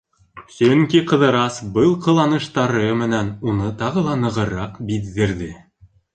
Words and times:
Сөнки 0.51 1.01
Ҡыҙырас 1.11 1.59
был 1.75 1.93
ҡыланыштары 2.05 2.87
менән 3.03 3.31
уны 3.53 3.69
тағы 3.83 4.05
ла 4.09 4.19
нығыраҡ 4.25 4.83
биҙҙерҙе. 4.91 5.53